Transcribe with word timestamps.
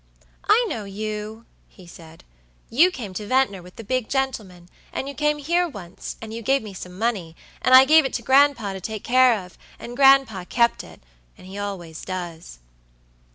"I 0.49 0.65
know 0.67 0.83
you," 0.85 1.45
he 1.67 1.85
said; 1.85 2.23
"you 2.71 2.89
came 2.89 3.13
to 3.13 3.27
Ventnor 3.27 3.61
with 3.61 3.75
the 3.75 3.83
big 3.83 4.09
gentleman, 4.09 4.67
and 4.91 5.07
you 5.07 5.13
came 5.13 5.37
here 5.37 5.67
once, 5.69 6.15
and 6.23 6.33
you 6.33 6.41
gave 6.41 6.63
me 6.63 6.73
some 6.73 6.97
money, 6.97 7.35
and 7.61 7.75
I 7.75 7.85
gave 7.85 8.03
it 8.03 8.13
to 8.13 8.23
gran'pa 8.23 8.73
to 8.73 8.81
take 8.81 9.03
care 9.03 9.45
of, 9.45 9.59
and 9.77 9.95
gran'pa 9.95 10.45
kept 10.45 10.83
it, 10.83 11.03
and 11.37 11.45
he 11.45 11.59
always 11.59 12.01
does." 12.01 12.57